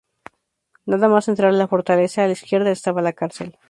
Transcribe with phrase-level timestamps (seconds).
[0.87, 3.59] Nada más entrar a la fortaleza, a la izquierda estaba la cárcel.